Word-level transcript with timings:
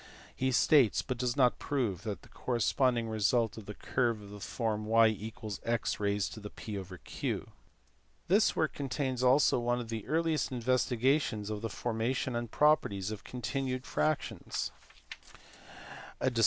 He 0.35 0.51
states, 0.51 1.03
but 1.03 1.19
does 1.19 1.37
not 1.37 1.59
prove, 1.59 2.01
the 2.01 2.15
corresponding 2.15 3.07
result 3.07 3.53
for 3.53 3.61
a 3.71 3.75
curve 3.75 4.19
of 4.19 4.29
the 4.31 4.39
form 4.39 4.87
y 4.87 5.09
x 5.63 5.95
p 5.97 6.83
This 8.27 8.55
work 8.55 8.73
contains 8.73 9.21
also 9.21 9.59
one 9.59 9.79
of 9.79 9.89
the 9.89 10.07
earliest 10.07 10.51
investigations 10.51 11.51
of 11.51 11.61
the 11.61 11.69
formation 11.69 12.35
and 12.35 12.49
properties 12.49 13.11
of 13.11 13.23
continued 13.23 13.85
fractions, 13.85 14.71
a 16.19 16.31
dis 16.31 16.39
WALLIS. 16.39 16.39